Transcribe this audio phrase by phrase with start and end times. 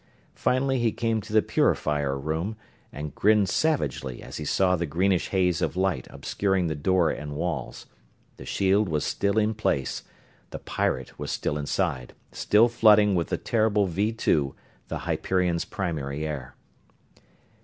[0.33, 2.57] Finally he came to the purifier room,
[2.91, 7.33] and grinned savagely as he saw the greenish haze of light obscuring the door and
[7.35, 7.85] walls
[8.37, 10.01] the shield was still in place;
[10.49, 14.55] the pirate was still inside, still flooding with the terrible Vee Two
[14.87, 16.55] the Hyperion's primary air.